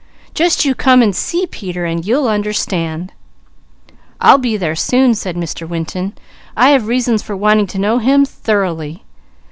Just 0.33 0.65
you 0.65 0.73
come 0.73 1.03
and 1.03 1.15
see 1.15 1.45
Peter, 1.45 1.85
and 1.85 2.03
you'll 2.03 2.27
understand" 2.27 3.13
"I'll 4.19 4.39
be 4.39 4.57
there 4.57 4.75
soon," 4.75 5.13
said 5.13 5.35
Mr. 5.35 5.69
Winton. 5.69 6.13
"I 6.57 6.69
have 6.69 6.87
reasons 6.87 7.21
for 7.21 7.35
wanting 7.37 7.67
to 7.67 7.77
know 7.77 7.99
him 7.99 8.25
thoroughly. 8.25 9.03